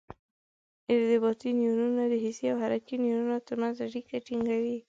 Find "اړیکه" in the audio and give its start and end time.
3.87-4.15